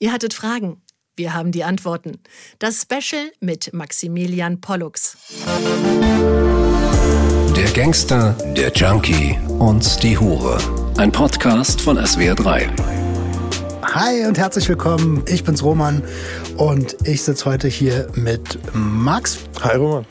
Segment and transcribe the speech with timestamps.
[0.00, 0.80] Ihr hattet Fragen.
[1.16, 2.20] Wir haben die Antworten.
[2.60, 5.18] Das Special mit Maximilian Pollux.
[7.56, 10.58] Der Gangster, der Junkie und die Hure.
[10.98, 12.68] Ein Podcast von SWR3.
[13.82, 15.24] Hi und herzlich willkommen.
[15.26, 16.04] Ich bin's Roman
[16.56, 19.38] und ich sitze heute hier mit Max.
[19.62, 20.06] Hi Roman.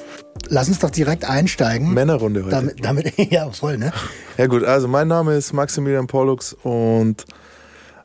[0.50, 1.94] Lass uns doch direkt einsteigen.
[1.94, 2.52] Männerrunde heute.
[2.52, 3.94] Damit, damit ja, voll, ne?
[4.38, 7.24] Ja gut, also mein Name ist Maximilian Pollux und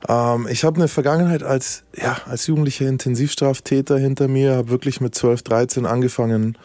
[0.09, 5.15] ähm, ich habe eine Vergangenheit als, ja, als jugendlicher Intensivstraftäter hinter mir, habe wirklich mit
[5.15, 6.59] 12, 13 angefangen,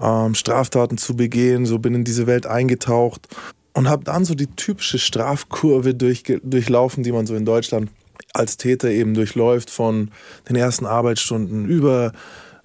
[0.00, 3.28] ähm, Straftaten zu begehen, so bin in diese Welt eingetaucht
[3.74, 7.90] und habe dann so die typische Strafkurve durch, durchlaufen, die man so in Deutschland
[8.32, 10.10] als Täter eben durchläuft, von
[10.48, 12.12] den ersten Arbeitsstunden über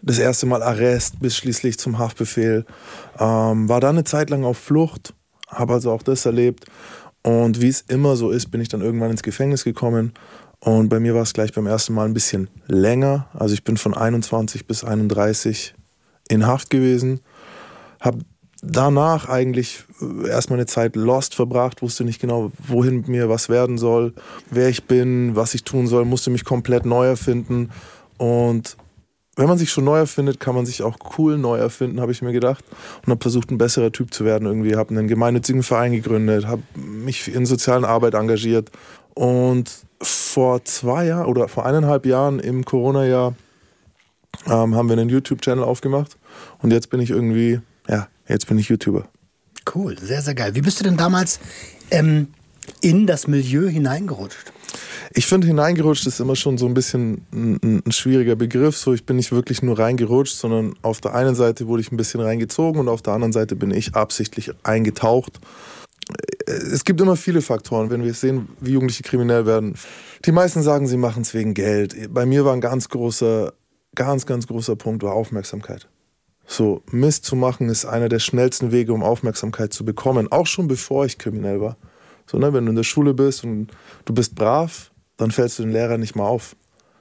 [0.02, 2.66] das erste Mal Arrest bis schließlich zum Haftbefehl.
[3.19, 5.13] Ähm, war dann eine Zeit lang auf Flucht,
[5.47, 6.66] habe also auch das erlebt
[7.25, 10.13] und wie es immer so ist, bin ich dann irgendwann ins Gefängnis gekommen.
[10.59, 13.29] Und bei mir war es gleich beim ersten Mal ein bisschen länger.
[13.33, 15.73] Also ich bin von 21 bis 31
[16.30, 17.22] in Haft gewesen.
[18.00, 18.19] Habe
[18.61, 19.85] danach eigentlich
[20.30, 24.13] erstmal eine Zeit lost verbracht, wusste nicht genau, wohin mit mir was werden soll,
[24.52, 27.72] wer ich bin, was ich tun soll, musste mich komplett neu erfinden.
[28.17, 28.78] Und
[29.36, 32.22] wenn man sich schon neu erfindet, kann man sich auch cool neu erfinden, habe ich
[32.22, 32.64] mir gedacht.
[33.05, 34.75] Und habe versucht, ein besserer Typ zu werden irgendwie.
[34.75, 38.72] Habe einen gemeinnützigen Verein gegründet, habe mich in sozialen Arbeit engagiert.
[39.13, 43.36] Und vor zwei Jahren oder vor eineinhalb Jahren im Corona-Jahr
[44.47, 46.17] ähm, haben wir einen YouTube-Channel aufgemacht.
[46.61, 49.08] Und jetzt bin ich irgendwie, ja, jetzt bin ich YouTuber.
[49.73, 50.56] Cool, sehr, sehr geil.
[50.56, 51.39] Wie bist du denn damals
[51.91, 52.28] ähm,
[52.81, 54.52] in das Milieu hineingerutscht?
[55.14, 58.78] Ich finde, hineingerutscht ist immer schon so ein bisschen ein, ein, schwieriger Begriff.
[58.78, 61.97] So, ich bin nicht wirklich nur reingerutscht, sondern auf der einen Seite wurde ich ein
[61.97, 65.39] bisschen reingezogen und auf der anderen Seite bin ich absichtlich eingetaucht.
[66.47, 69.75] Es gibt immer viele Faktoren, wenn wir sehen, wie Jugendliche kriminell werden.
[70.25, 72.14] Die meisten sagen, sie machen es wegen Geld.
[72.14, 73.53] Bei mir war ein ganz großer,
[73.95, 75.88] ganz, ganz großer Punkt war Aufmerksamkeit.
[76.47, 80.31] So, Mist zu machen ist einer der schnellsten Wege, um Aufmerksamkeit zu bekommen.
[80.31, 81.78] Auch schon bevor ich kriminell war.
[82.28, 83.72] So, ne, wenn du in der Schule bist und
[84.06, 86.56] du bist brav, dann fällst du den Lehrer nicht mal auf.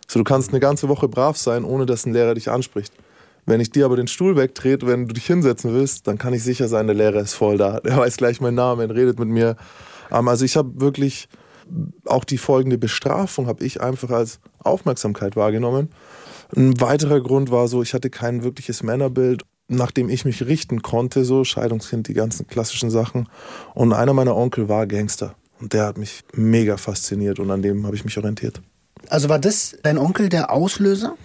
[0.07, 2.93] So, du kannst eine ganze Woche brav sein, ohne dass ein Lehrer dich anspricht.
[3.47, 6.43] Wenn ich dir aber den Stuhl wegtrete, wenn du dich hinsetzen willst, dann kann ich
[6.43, 7.81] sicher sein, der Lehrer ist voll da.
[7.85, 9.57] Der weiß gleich meinen Namen, redet mit mir.
[10.11, 11.29] Ähm, also ich habe wirklich
[12.05, 15.89] auch die folgende Bestrafung habe ich einfach als Aufmerksamkeit wahrgenommen.
[16.55, 20.83] Ein weiterer Grund war so, ich hatte kein wirkliches Männerbild, nach dem ich mich richten
[20.83, 23.29] konnte, so Scheidungskind, die ganzen klassischen Sachen.
[23.75, 25.35] Und einer meiner Onkel war Gangster.
[25.61, 28.61] Und der hat mich mega fasziniert und an dem habe ich mich orientiert.
[29.09, 31.17] Also war das dein Onkel der Auslöser?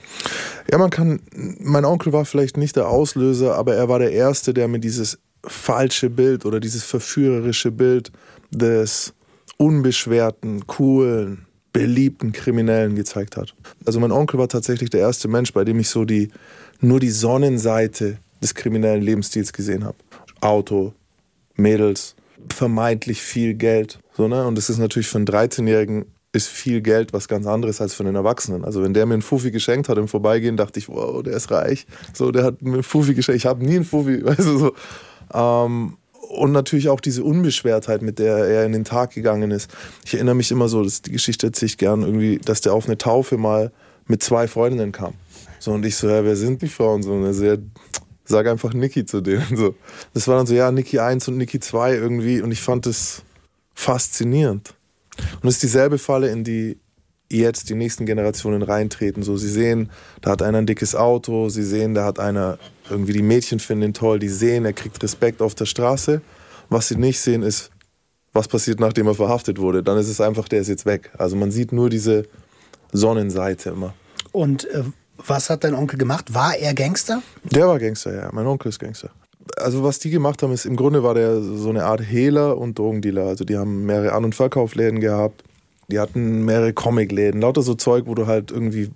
[0.71, 1.21] Ja, man kann,
[1.59, 5.17] mein Onkel war vielleicht nicht der Auslöser, aber er war der Erste, der mir dieses
[5.45, 8.11] falsche Bild oder dieses verführerische Bild
[8.51, 9.13] des
[9.57, 13.55] unbeschwerten, coolen, beliebten Kriminellen gezeigt hat.
[13.85, 16.29] Also mein Onkel war tatsächlich der erste Mensch, bei dem ich so die,
[16.81, 19.97] nur die Sonnenseite des kriminellen Lebensstils gesehen habe.
[20.41, 20.93] Auto,
[21.55, 22.15] Mädels,
[22.53, 23.99] vermeintlich viel Geld.
[24.19, 24.45] So, ne?
[24.45, 26.03] Und das ist natürlich für einen 13-Jährigen
[26.33, 28.65] ist viel Geld was ganz anderes als für einen Erwachsenen.
[28.65, 31.49] Also wenn der mir einen Fuffi geschenkt hat im Vorbeigehen, dachte ich, wow, der ist
[31.51, 31.87] reich.
[32.13, 33.37] So, der hat mir einen Fuffi geschenkt.
[33.37, 34.73] Ich habe nie einen Fuffi, weißt du so.
[35.33, 35.95] Ähm,
[36.31, 39.71] und natürlich auch diese Unbeschwertheit, mit der er in den Tag gegangen ist.
[40.03, 42.87] Ich erinnere mich immer so, dass die Geschichte erzähle ich gern irgendwie, dass der auf
[42.87, 43.71] eine Taufe mal
[44.05, 45.13] mit zwei Freundinnen kam.
[45.59, 47.03] So und ich so, ja, wer sind die Frauen?
[47.03, 47.55] So, und er so, ja,
[48.25, 49.45] sag einfach Niki zu denen.
[49.55, 49.75] So.
[50.13, 52.41] Das war dann so, ja, Niki 1 und Niki 2 irgendwie.
[52.41, 53.23] Und ich fand das
[53.79, 54.75] faszinierend.
[55.41, 56.77] Und es ist dieselbe Falle, in die
[57.31, 59.23] jetzt die nächsten Generationen reintreten.
[59.23, 59.89] So, sie sehen,
[60.21, 62.57] da hat einer ein dickes Auto, sie sehen, da hat einer
[62.89, 66.21] irgendwie die Mädchen finden ihn toll, die sehen, er kriegt Respekt auf der Straße.
[66.69, 67.69] Was sie nicht sehen, ist,
[68.33, 69.81] was passiert, nachdem er verhaftet wurde.
[69.81, 71.11] Dann ist es einfach, der ist jetzt weg.
[71.17, 72.23] Also man sieht nur diese
[72.91, 73.93] Sonnenseite immer.
[74.31, 74.83] Und äh,
[75.25, 76.33] was hat dein Onkel gemacht?
[76.33, 77.21] War er Gangster?
[77.43, 78.29] Der war Gangster, ja.
[78.33, 79.11] Mein Onkel ist Gangster.
[79.57, 82.77] Also was die gemacht haben, ist im Grunde war der so eine Art Hehler und
[82.77, 83.25] Drogendealer.
[83.25, 85.43] Also die haben mehrere An- und Verkaufsläden gehabt.
[85.89, 87.41] Die hatten mehrere Comicläden.
[87.41, 88.91] Lauter so Zeug, wo du halt irgendwie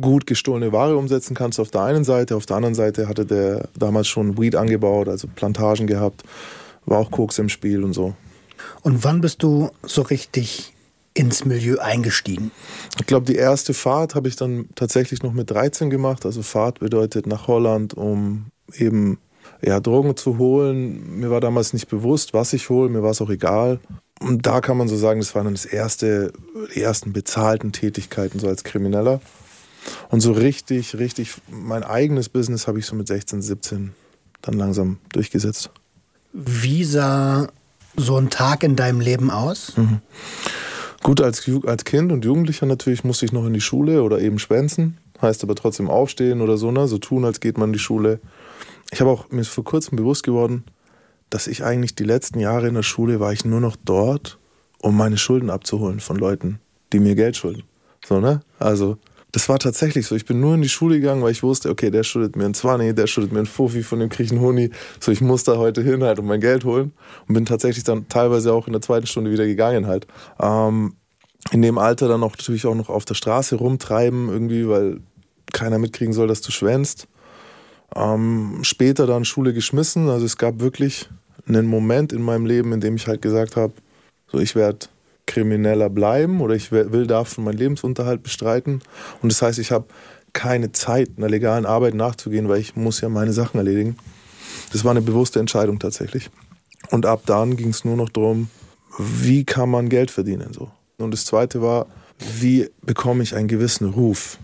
[0.00, 2.36] gut gestohlene Ware umsetzen kannst auf der einen Seite.
[2.36, 6.22] Auf der anderen Seite hatte der damals schon Weed angebaut, also Plantagen gehabt.
[6.86, 8.14] War auch Koks im Spiel und so.
[8.82, 10.72] Und wann bist du so richtig
[11.14, 12.50] ins Milieu eingestiegen?
[13.00, 16.24] Ich glaube, die erste Fahrt habe ich dann tatsächlich noch mit 13 gemacht.
[16.24, 19.18] Also Fahrt bedeutet nach Holland, um eben
[19.62, 21.18] ja, Drogen zu holen.
[21.18, 22.88] Mir war damals nicht bewusst, was ich hole.
[22.88, 23.80] Mir war es auch egal.
[24.20, 26.32] Und da kann man so sagen, das waren dann das erste,
[26.74, 29.20] die ersten bezahlten Tätigkeiten so als Krimineller.
[30.10, 33.92] Und so richtig, richtig mein eigenes Business habe ich so mit 16, 17
[34.42, 35.70] dann langsam durchgesetzt.
[36.32, 37.48] Wie sah
[37.96, 39.76] so ein Tag in deinem Leben aus?
[39.76, 40.00] Mhm.
[41.02, 44.38] Gut, als, als Kind und Jugendlicher natürlich musste ich noch in die Schule oder eben
[44.38, 44.98] schwänzen.
[45.22, 46.86] Heißt aber trotzdem aufstehen oder so, ne?
[46.86, 48.20] So tun, als geht man in die Schule.
[48.90, 50.64] Ich habe auch mir vor kurzem bewusst geworden,
[51.30, 54.38] dass ich eigentlich die letzten Jahre in der Schule war ich nur noch dort,
[54.80, 56.58] um meine Schulden abzuholen von Leuten,
[56.92, 57.64] die mir Geld schulden.
[58.06, 58.40] So, ne?
[58.58, 58.96] Also,
[59.32, 60.14] das war tatsächlich so.
[60.14, 62.54] Ich bin nur in die Schule gegangen, weil ich wusste, okay, der schuldet mir ein
[62.54, 64.70] 20, der schuldet mir ein Fuffi, von dem kriege ich einen Huni.
[65.00, 66.92] So, ich muss da heute hin halt und mein Geld holen.
[67.26, 70.06] Und bin tatsächlich dann teilweise auch in der zweiten Stunde wieder gegangen halt.
[70.40, 70.94] Ähm,
[71.50, 75.00] in dem Alter dann auch natürlich auch noch auf der Straße rumtreiben irgendwie, weil
[75.52, 77.06] keiner mitkriegen soll, dass du schwänzt.
[77.94, 80.08] Ähm, später dann Schule geschmissen.
[80.08, 81.08] Also es gab wirklich
[81.46, 83.72] einen Moment in meinem Leben, in dem ich halt gesagt habe,
[84.30, 84.86] so ich werde
[85.26, 88.82] Krimineller bleiben oder ich will davon meinen Lebensunterhalt bestreiten.
[89.22, 89.86] Und das heißt, ich habe
[90.32, 93.96] keine Zeit, einer legalen Arbeit nachzugehen, weil ich muss ja meine Sachen erledigen.
[94.72, 96.30] Das war eine bewusste Entscheidung tatsächlich.
[96.90, 98.48] Und ab dann ging es nur noch darum,
[98.98, 100.70] wie kann man Geld verdienen so.
[100.98, 101.86] Und das Zweite war,
[102.40, 104.38] wie bekomme ich einen gewissen Ruf?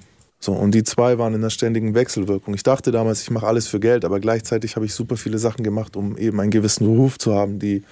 [0.44, 2.52] So, und die zwei waren in einer ständigen Wechselwirkung.
[2.52, 5.64] Ich dachte damals, ich mache alles für Geld, aber gleichzeitig habe ich super viele Sachen
[5.64, 7.82] gemacht, um eben einen gewissen Ruf zu haben, die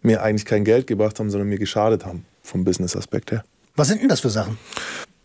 [0.00, 3.44] mir eigentlich kein Geld gebracht haben, sondern mir geschadet haben, vom Business-Aspekt her.
[3.76, 4.56] Was sind denn das für Sachen?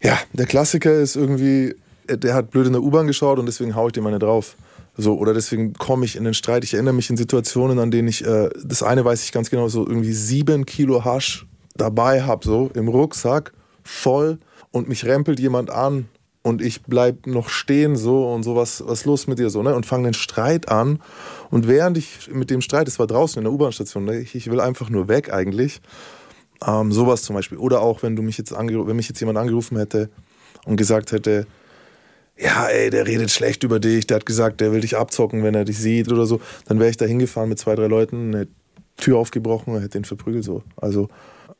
[0.01, 1.74] Ja, der Klassiker ist irgendwie,
[2.09, 4.57] der hat blöd in der U-Bahn geschaut und deswegen haue ich dem eine drauf.
[4.97, 6.65] So, oder deswegen komme ich in den Streit.
[6.65, 9.69] Ich erinnere mich in Situationen, an denen ich, äh, das eine weiß ich ganz genau,
[9.69, 11.47] so irgendwie sieben Kilo Hasch
[11.77, 13.53] dabei habe, so im Rucksack,
[13.86, 14.38] voll
[14.71, 16.09] und mich rempelt jemand an
[16.43, 19.73] und ich bleib noch stehen so und so was was los mit dir so ne?
[19.73, 20.99] Und fange den Streit an.
[21.49, 24.51] Und während ich mit dem Streit es war draußen in der U-Bahn-Station ne, ich, ich,
[24.51, 25.81] will einfach nur weg eigentlich.
[26.65, 27.57] Ähm, sowas zum Beispiel.
[27.57, 30.09] Oder auch wenn du mich jetzt wenn mich jetzt jemand angerufen hätte
[30.65, 31.47] und gesagt hätte
[32.37, 35.53] ja ey der redet schlecht über dich der hat gesagt der will dich abzocken wenn
[35.53, 38.47] er dich sieht oder so dann wäre ich da hingefahren mit zwei drei Leuten eine
[38.97, 40.63] Tür aufgebrochen hätte den verprügelt so.
[40.77, 41.09] Also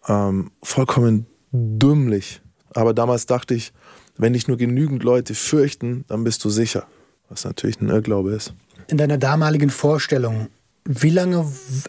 [0.08, 2.42] ähm, vollkommen dümmlich.
[2.74, 3.72] Aber damals dachte ich
[4.18, 6.86] wenn dich nur genügend Leute fürchten, dann bist du sicher.
[7.30, 8.54] Was natürlich ein Irrglaube ist.
[8.88, 10.50] In deiner damaligen Vorstellung,
[10.86, 11.46] wie lange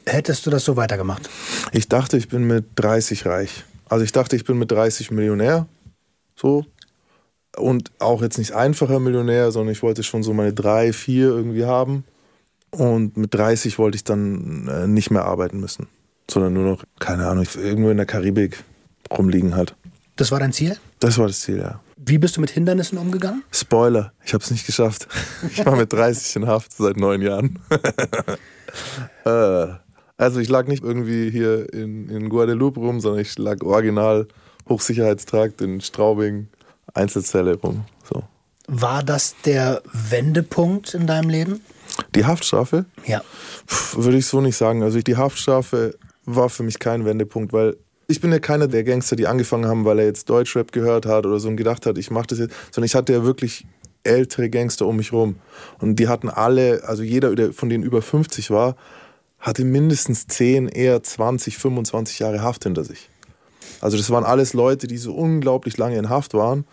[0.06, 1.28] hättest du das so weitergemacht?
[1.72, 3.64] Ich dachte, ich bin mit 30 reich.
[3.88, 5.66] Also ich dachte, ich bin mit 30 Millionär.
[6.36, 6.64] So.
[7.56, 11.64] Und auch jetzt nicht einfacher Millionär, sondern ich wollte schon so meine drei, vier irgendwie
[11.64, 12.04] haben.
[12.70, 15.86] Und mit 30 wollte ich dann äh, nicht mehr arbeiten müssen.
[16.28, 18.64] Sondern nur noch, keine Ahnung, irgendwo in der Karibik
[19.10, 19.74] rumliegen halt.
[20.16, 20.76] Das war dein Ziel?
[21.00, 21.80] Das war das Ziel, ja.
[22.06, 23.44] Wie bist du mit Hindernissen umgegangen?
[23.50, 25.08] Spoiler, ich habe es nicht geschafft.
[25.50, 27.58] Ich war mit 30 in Haft seit neun Jahren.
[29.24, 29.66] Äh,
[30.16, 34.26] also ich lag nicht irgendwie hier in, in Guadeloupe rum, sondern ich lag original
[34.68, 36.48] Hochsicherheitstrakt in Straubing,
[36.92, 37.84] Einzelzelle rum.
[38.12, 38.24] So.
[38.66, 41.60] War das der Wendepunkt in deinem Leben?
[42.16, 42.84] Die Haftstrafe?
[43.06, 43.22] Ja.
[43.66, 44.82] Puh, würde ich so nicht sagen.
[44.82, 49.16] Also die Haftstrafe war für mich kein Wendepunkt, weil ich bin ja keiner der Gangster,
[49.16, 52.10] die angefangen haben, weil er jetzt Deutschrap gehört hat oder so und gedacht hat, ich
[52.10, 53.66] mache das jetzt, sondern ich hatte ja wirklich
[54.02, 55.36] ältere Gangster um mich rum.
[55.80, 58.76] Und die hatten alle, also jeder, der von denen über 50 war,
[59.38, 63.10] hatte mindestens 10, eher 20, 25 Jahre Haft hinter sich.
[63.80, 66.64] Also das waren alles Leute, die so unglaublich lange in Haft waren,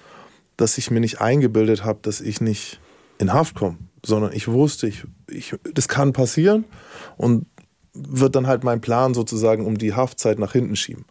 [0.57, 2.79] dass ich mir nicht eingebildet habe, dass ich nicht
[3.17, 6.65] in Haft komme, sondern ich wusste, ich, ich, das kann passieren
[7.17, 7.45] und
[7.93, 11.05] wird dann halt mein Plan sozusagen um die Haftzeit nach hinten schieben.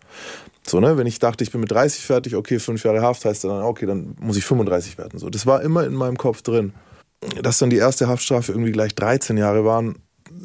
[0.67, 3.44] So, ne, wenn ich dachte, ich bin mit 30 fertig, okay, fünf Jahre Haft heißt
[3.44, 5.19] dann, okay, dann muss ich 35 werden.
[5.19, 6.72] So, das war immer in meinem Kopf drin.
[7.43, 9.96] Dass dann die erste Haftstrafe irgendwie gleich 13 Jahre waren,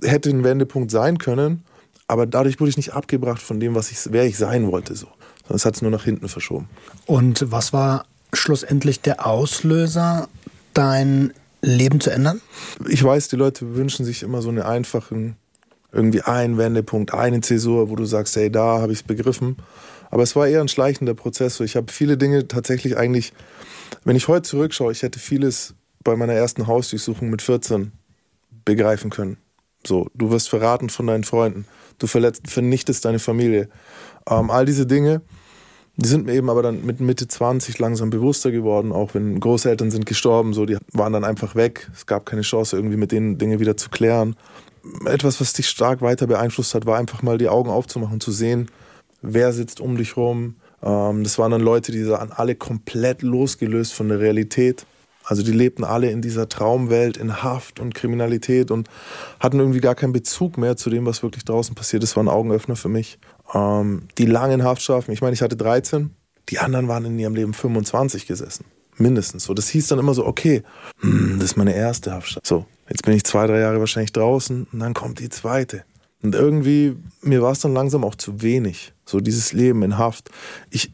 [0.04, 1.64] hätte ein Wendepunkt sein können,
[2.08, 4.96] aber dadurch wurde ich nicht abgebracht von dem, was ich, wer ich sein wollte.
[4.96, 5.08] So.
[5.48, 6.68] Sonst hat es nur nach hinten verschoben.
[7.06, 10.28] Und was war schlussendlich der Auslöser,
[10.74, 12.42] dein Leben zu ändern?
[12.88, 15.38] Ich weiß, die Leute wünschen sich immer so einen einfachen
[15.92, 19.58] irgendwie ein Wendepunkt, eine Zäsur, wo du sagst, hey, da habe ich es begriffen.
[20.12, 21.60] Aber es war eher ein schleichender Prozess.
[21.60, 23.34] Ich habe viele Dinge tatsächlich eigentlich,
[24.04, 27.92] wenn ich heute zurückschaue, ich hätte vieles bei meiner ersten Hausdurchsuchung mit 14
[28.64, 29.38] begreifen können.
[29.86, 31.66] So, du wirst verraten von deinen Freunden,
[32.00, 33.70] du verletzt, vernichtest deine Familie.
[34.28, 35.22] Ähm, all diese Dinge,
[35.98, 39.92] die sind mir eben aber dann mit Mitte 20 langsam bewusster geworden, auch wenn Großeltern
[39.92, 41.90] sind gestorben, so, die waren dann einfach weg.
[41.94, 44.36] Es gab keine Chance, irgendwie mit denen Dinge wieder zu klären
[45.06, 48.70] etwas, was dich stark weiter beeinflusst hat, war einfach mal die Augen aufzumachen, zu sehen,
[49.22, 50.56] wer sitzt um dich rum.
[50.84, 54.86] Ähm, das waren dann Leute, die waren alle komplett losgelöst von der Realität.
[55.24, 58.90] Also die lebten alle in dieser Traumwelt, in Haft und Kriminalität und
[59.40, 62.04] hatten irgendwie gar keinen Bezug mehr zu dem, was wirklich draußen passiert.
[62.04, 63.18] Das war ein Augenöffner für mich.
[63.54, 66.12] Ähm, die langen Haftstrafen, ich meine, ich hatte 13,
[66.50, 68.66] die anderen waren in ihrem Leben 25 gesessen.
[68.98, 69.44] Mindestens.
[69.44, 70.64] So, das hieß dann immer so, okay,
[71.00, 72.48] hm, das ist meine erste Haftstrafe.
[72.48, 75.84] So, Jetzt bin ich zwei, drei Jahre wahrscheinlich draußen und dann kommt die zweite.
[76.22, 78.94] Und irgendwie, mir war es dann langsam auch zu wenig.
[79.06, 80.30] So dieses Leben in Haft.
[80.70, 80.92] Ich,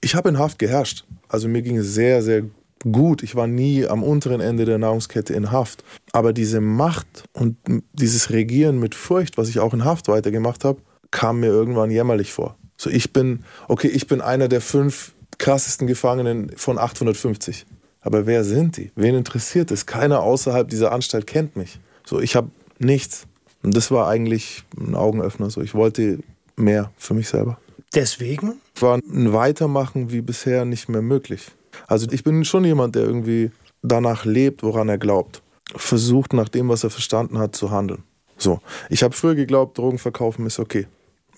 [0.00, 1.04] ich habe in Haft geherrscht.
[1.28, 2.44] Also mir ging es sehr, sehr
[2.90, 3.22] gut.
[3.22, 5.84] Ich war nie am unteren Ende der Nahrungskette in Haft.
[6.12, 7.56] Aber diese Macht und
[7.92, 12.32] dieses Regieren mit Furcht, was ich auch in Haft weitergemacht habe, kam mir irgendwann jämmerlich
[12.32, 12.56] vor.
[12.76, 15.12] So, ich bin, okay, ich bin einer der fünf
[15.46, 17.66] krassesten Gefangenen von 850.
[18.00, 18.90] Aber wer sind die?
[18.96, 19.86] Wen interessiert es?
[19.86, 21.78] Keiner außerhalb dieser Anstalt kennt mich.
[22.04, 22.50] So, ich habe
[22.80, 23.28] nichts.
[23.62, 25.48] Und das war eigentlich ein Augenöffner.
[25.48, 26.18] So, ich wollte
[26.56, 27.60] mehr für mich selber.
[27.94, 28.54] Deswegen?
[28.80, 31.52] War ein Weitermachen wie bisher nicht mehr möglich.
[31.86, 35.42] Also ich bin schon jemand, der irgendwie danach lebt, woran er glaubt.
[35.76, 38.02] Versucht nach dem, was er verstanden hat, zu handeln.
[38.36, 38.58] So,
[38.90, 40.88] ich habe früher geglaubt, Drogen verkaufen ist okay.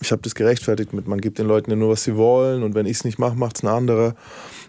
[0.01, 2.75] Ich habe das gerechtfertigt mit, man gibt den Leuten ja nur, was sie wollen und
[2.75, 4.15] wenn ich es nicht mache, macht es ein anderer.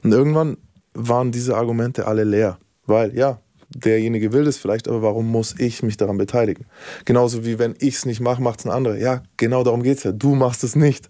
[0.03, 0.57] Und irgendwann
[0.95, 2.59] waren diese Argumente alle leer.
[2.87, 3.39] Weil, ja,
[3.75, 6.67] derjenige will das vielleicht, aber warum muss ich mich daran beteiligen?
[7.05, 8.97] Genauso wie wenn ich es nicht mache, macht es ein anderer.
[8.97, 10.13] Ja, genau darum geht es ja.
[10.13, 11.09] Du machst es nicht.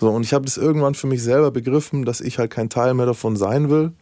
[0.00, 2.94] So, und ich habe das irgendwann für mich selber begriffen, dass ich halt kein Teil
[2.94, 3.92] mehr davon sein will.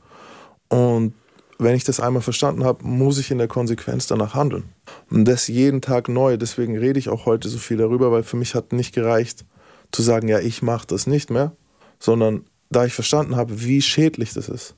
[0.69, 1.15] Und
[1.59, 4.65] wenn ich das einmal verstanden habe, muss ich in der Konsequenz danach handeln.
[5.11, 6.37] Und das jeden Tag neu.
[6.37, 9.45] Deswegen rede ich auch heute so viel darüber, weil für mich hat nicht gereicht,
[9.97, 11.53] zu sagen, ja, ich mache das nicht mehr,
[11.99, 14.75] sondern da ich verstanden habe, wie schädlich das ist.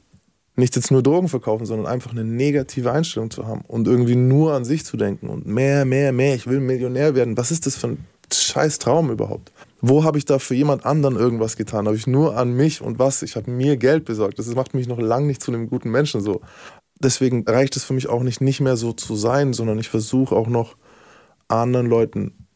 [0.55, 4.55] Nicht jetzt nur Drogen verkaufen, sondern einfach eine negative Einstellung zu haben und irgendwie nur
[4.55, 7.37] an sich zu denken und mehr, mehr, mehr, ich will Millionär werden.
[7.37, 9.53] Was ist das für ein scheiß Traum überhaupt?
[9.81, 11.87] Wo habe ich da für jemand anderen irgendwas getan?
[11.87, 13.23] Habe ich nur an mich und was?
[13.23, 14.39] Ich habe mir Geld besorgt.
[14.39, 16.41] Das macht mich noch lange nicht zu einem guten Menschen so.
[17.01, 20.35] Deswegen reicht es für mich auch nicht, nicht mehr so zu sein, sondern ich versuche
[20.35, 20.77] auch noch
[21.47, 22.47] anderen Leuten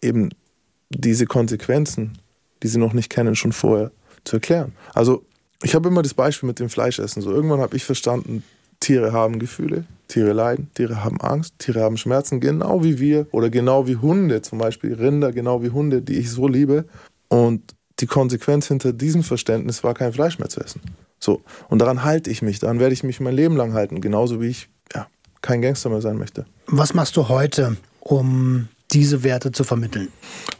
[0.00, 0.30] eben
[0.94, 2.18] diese Konsequenzen,
[2.62, 3.90] die sie noch nicht kennen, schon vorher
[4.24, 4.72] zu erklären.
[4.94, 5.24] Also
[5.62, 7.22] ich habe immer das Beispiel mit dem Fleischessen.
[7.22, 8.42] So irgendwann habe ich verstanden,
[8.80, 13.48] Tiere haben Gefühle, Tiere leiden, Tiere haben Angst, Tiere haben Schmerzen, genau wie wir oder
[13.48, 16.84] genau wie Hunde, zum Beispiel Rinder, genau wie Hunde, die ich so liebe.
[17.28, 17.62] Und
[18.00, 20.80] die Konsequenz hinter diesem Verständnis war, kein Fleisch mehr zu essen.
[21.20, 24.40] So, und daran halte ich mich, daran werde ich mich mein Leben lang halten, genauso
[24.40, 25.06] wie ich ja,
[25.40, 26.44] kein Gangster mehr sein möchte.
[26.66, 30.08] Was machst du heute, um diese Werte zu vermitteln?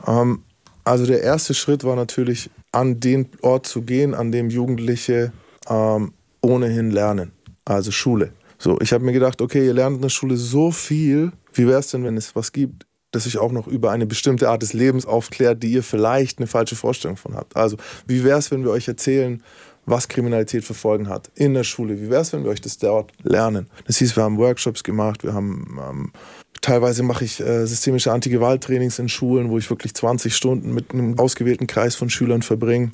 [0.06, 0.42] Ähm,
[0.84, 5.32] also der erste Schritt war natürlich, an den Ort zu gehen, an dem Jugendliche
[5.68, 7.32] ähm, ohnehin lernen,
[7.64, 8.32] also Schule.
[8.58, 11.80] So, ich habe mir gedacht, okay, ihr lernt in der Schule so viel, wie wäre
[11.80, 14.72] es denn, wenn es was gibt, das sich auch noch über eine bestimmte Art des
[14.72, 17.56] Lebens aufklärt, die ihr vielleicht eine falsche Vorstellung von habt.
[17.56, 19.42] Also, wie wäre es, wenn wir euch erzählen,
[19.84, 22.00] was Kriminalität für Folgen hat in der Schule?
[22.00, 23.68] Wie wäre es, wenn wir euch das dort lernen?
[23.86, 26.12] Das hieß, wir haben Workshops gemacht, wir haben ähm,
[26.60, 31.18] Teilweise mache ich äh, systemische Antigewalttrainings in Schulen, wo ich wirklich 20 Stunden mit einem
[31.18, 32.92] ausgewählten Kreis von Schülern verbringe.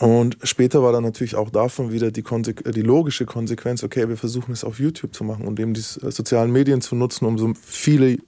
[0.00, 4.16] Und später war dann natürlich auch davon wieder die, äh, die, logische Konsequenz, okay, wir
[4.16, 7.38] versuchen es auf YouTube zu machen und eben die äh, sozialen Medien zu nutzen, um
[7.38, 8.18] so viele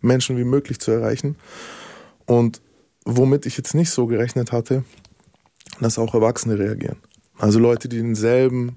[0.00, 1.36] Menschen wie möglich zu erreichen.
[2.26, 2.60] Und
[3.04, 4.84] womit ich jetzt nicht so gerechnet hatte,
[5.80, 6.96] dass auch Erwachsene reagieren.
[7.38, 8.76] Also Leute, die denselben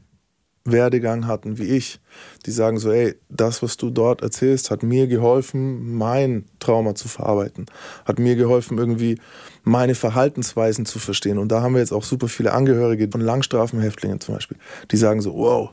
[0.72, 2.00] Werdegang hatten wie ich,
[2.46, 7.08] die sagen so, ey, das, was du dort erzählst, hat mir geholfen, mein Trauma zu
[7.08, 7.66] verarbeiten,
[8.06, 9.20] hat mir geholfen, irgendwie
[9.64, 11.38] meine Verhaltensweisen zu verstehen.
[11.38, 14.58] Und da haben wir jetzt auch super viele Angehörige von Langstrafenhäftlingen zum Beispiel,
[14.92, 15.72] die sagen so, wow,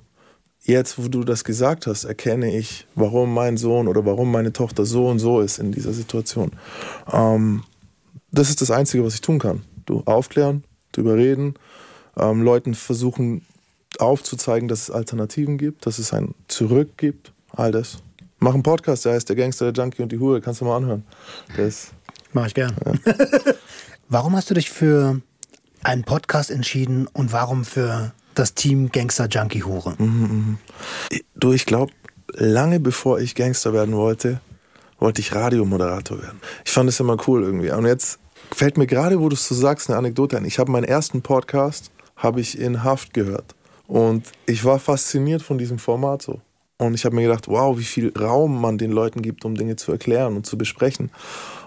[0.63, 4.85] jetzt, wo du das gesagt hast, erkenne ich, warum mein Sohn oder warum meine Tochter
[4.85, 6.53] so und so ist in dieser Situation.
[7.13, 7.65] Ähm,
[8.33, 9.63] das ist das Einzige, was ich tun kann.
[9.87, 11.55] Du aufklären, drüber reden,
[12.17, 13.43] ähm, Leuten versuchen
[14.01, 17.99] aufzuzeigen, dass es Alternativen gibt, dass es ein Zurück gibt, all das.
[18.39, 20.77] Mach einen Podcast, der heißt Der Gangster, der Junkie und die Hure, kannst du mal
[20.77, 21.05] anhören.
[21.57, 21.93] Das
[22.33, 22.75] Mach ich gern.
[22.85, 23.15] Ja.
[24.09, 25.21] warum hast du dich für
[25.85, 29.95] einen Podcast entschieden und warum für das Team Gangster Junkie Hure?
[29.99, 30.59] Mhm,
[31.11, 31.19] mh.
[31.37, 31.93] Du, ich glaube,
[32.33, 34.41] lange bevor ich Gangster werden wollte,
[34.99, 36.41] wollte ich Radiomoderator werden.
[36.65, 37.71] Ich fand es immer cool irgendwie.
[37.71, 38.19] Und jetzt
[38.53, 40.45] fällt mir gerade, wo du es so sagst, eine Anekdote ein.
[40.45, 43.55] Ich habe meinen ersten Podcast habe ich in Haft gehört.
[43.87, 46.41] Und ich war fasziniert von diesem Format so.
[46.79, 49.77] Und ich habe mir gedacht, wow, wie viel Raum man den Leuten gibt, um Dinge
[49.77, 51.11] zu erklären und zu besprechen.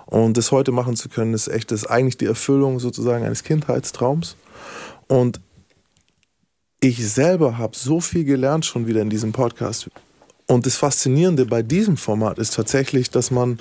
[0.06, 4.36] Und das heute machen zu können, ist echt, ist eigentlich die Erfüllung sozusagen eines Kindheitstraums.
[5.08, 5.40] Und
[6.80, 9.90] ich selber habe so viel gelernt schon wieder in diesem Podcast.
[10.48, 13.60] Und das Faszinierende bei diesem Format ist tatsächlich, dass man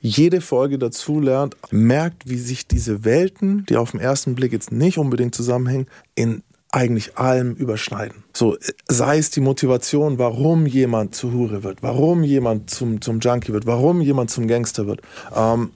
[0.00, 4.72] jede Folge dazu lernt, merkt, wie sich diese Welten, die auf den ersten Blick jetzt
[4.72, 8.24] nicht unbedingt zusammenhängen, in eigentlich allem überschneiden.
[8.32, 8.56] So,
[8.88, 13.66] sei es die Motivation, warum jemand zu Hure wird, warum jemand zum, zum Junkie wird,
[13.66, 15.00] warum jemand zum Gangster wird.
[15.34, 15.70] Ähm,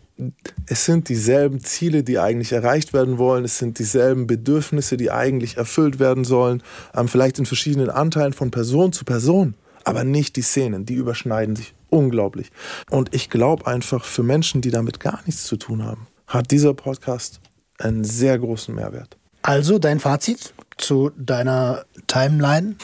[0.66, 3.44] es sind dieselben Ziele, die eigentlich erreicht werden wollen.
[3.44, 6.62] Es sind dieselben Bedürfnisse, die eigentlich erfüllt werden sollen.
[6.94, 9.54] Ähm, vielleicht in verschiedenen Anteilen von Person zu Person.
[9.84, 12.50] Aber nicht die Szenen, die überschneiden sich unglaublich.
[12.90, 16.74] Und ich glaube einfach, für Menschen, die damit gar nichts zu tun haben, hat dieser
[16.74, 17.40] Podcast
[17.78, 19.16] einen sehr großen Mehrwert.
[19.42, 20.52] Also dein Fazit?
[20.80, 22.76] Zu deiner Timeline?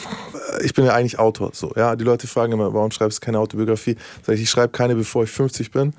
[0.63, 1.51] Ich bin ja eigentlich Autor.
[1.53, 3.95] So, ja, die Leute fragen immer, warum schreibst du keine Autobiografie?
[4.23, 5.93] Sag ich, ich schreibe keine, bevor ich 50 bin.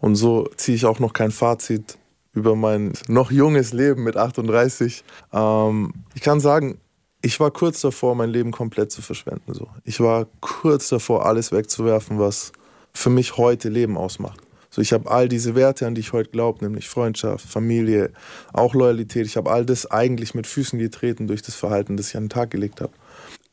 [0.00, 1.98] Und so ziehe ich auch noch kein Fazit
[2.32, 5.04] über mein noch junges Leben mit 38.
[5.32, 6.78] Ähm, ich kann sagen,
[7.22, 9.52] ich war kurz davor, mein Leben komplett zu verschwenden.
[9.52, 9.68] So.
[9.84, 12.52] Ich war kurz davor, alles wegzuwerfen, was
[12.92, 14.40] für mich heute Leben ausmacht.
[14.70, 18.10] So, ich habe all diese Werte, an die ich heute glaube, nämlich Freundschaft, Familie,
[18.52, 19.26] auch Loyalität.
[19.26, 22.30] Ich habe all das eigentlich mit Füßen getreten durch das Verhalten, das ich an den
[22.30, 22.92] Tag gelegt habe.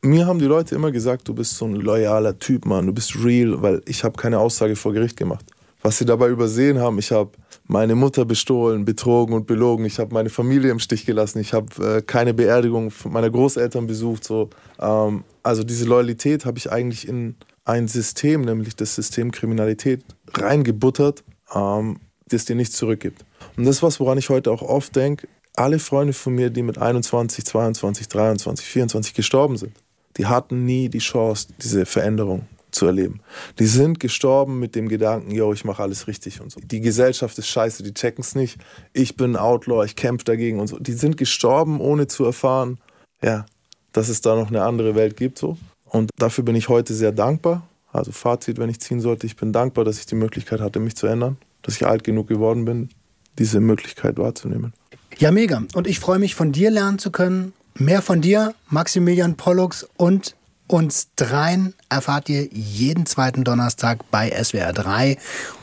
[0.00, 3.16] Mir haben die Leute immer gesagt, du bist so ein loyaler Typ, Mann, du bist
[3.24, 5.44] real, weil ich habe keine Aussage vor Gericht gemacht.
[5.82, 7.30] Was sie dabei übersehen haben, ich habe
[7.66, 9.84] meine Mutter bestohlen, betrogen und belogen.
[9.84, 11.38] Ich habe meine Familie im Stich gelassen.
[11.40, 14.24] Ich habe äh, keine Beerdigung meiner Großeltern besucht.
[14.24, 14.50] So.
[14.80, 17.36] Ähm, also diese Loyalität habe ich eigentlich in
[17.68, 21.22] ein System, nämlich das System Kriminalität, reingebuttert,
[21.54, 23.24] ähm, das dir nichts zurückgibt.
[23.56, 25.28] Und das ist was, woran ich heute auch oft denke.
[25.54, 29.72] Alle Freunde von mir, die mit 21, 22, 23, 24 gestorben sind,
[30.16, 33.20] die hatten nie die Chance, diese Veränderung zu erleben.
[33.58, 36.60] Die sind gestorben mit dem Gedanken, yo, ich mache alles richtig und so.
[36.60, 38.58] Die Gesellschaft ist scheiße, die checken es nicht.
[38.92, 40.78] Ich bin Outlaw, ich kämpfe dagegen und so.
[40.78, 42.78] Die sind gestorben, ohne zu erfahren,
[43.22, 43.46] ja,
[43.92, 45.58] dass es da noch eine andere Welt gibt so.
[45.90, 47.62] Und dafür bin ich heute sehr dankbar.
[47.92, 50.96] Also Fazit, wenn ich ziehen sollte, ich bin dankbar, dass ich die Möglichkeit hatte, mich
[50.96, 52.90] zu ändern, dass ich alt genug geworden bin,
[53.38, 54.72] diese Möglichkeit wahrzunehmen.
[55.18, 55.62] Ja, mega.
[55.74, 57.52] Und ich freue mich, von dir lernen zu können.
[57.74, 60.34] Mehr von dir, Maximilian Pollux und
[60.66, 65.16] uns dreien erfahrt ihr jeden zweiten Donnerstag bei SWR 3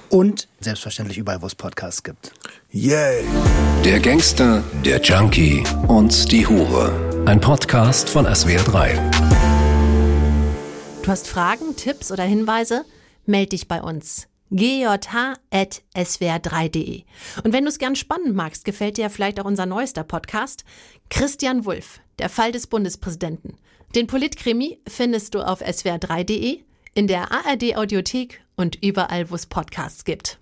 [0.10, 2.32] und selbstverständlich überall, wo es Podcasts gibt.
[2.72, 3.24] Yay!
[3.84, 7.24] Der Gangster, der Junkie und die Hure.
[7.26, 9.65] Ein Podcast von SWR 3.
[11.06, 12.84] Du hast Fragen, Tipps oder Hinweise?
[13.28, 17.04] Meld dich bei uns gj.swr3.de.
[17.44, 20.66] Und wenn du es gern spannend magst, gefällt dir vielleicht auch unser neuester Podcast,
[21.12, 23.60] Christian Wulff, der Fall des Bundespräsidenten.
[23.94, 26.64] Den Politkrimi findest du auf swr3.de,
[26.96, 30.40] in der ARD Audiothek und überall, wo es Podcasts gibt.